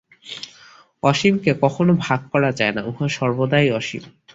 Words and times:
অসীমকে 1.03 1.51
কখনও 1.61 1.93
ভাগ 1.99 2.19
করা 2.31 2.49
যায় 2.51 2.73
না, 2.75 2.81
উহা 2.83 3.07
সর্বদাই 3.09 3.67
অসীম। 3.71 4.03